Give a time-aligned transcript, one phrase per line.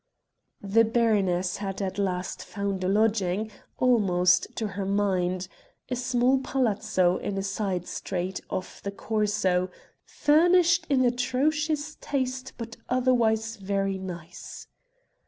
[0.63, 5.47] The baroness had at last found a lodging, almost to her mind:
[5.89, 9.69] a small palazzo in a side street, off the Corso,
[10.03, 14.65] "furnished in atrocious taste, but otherwise very nice."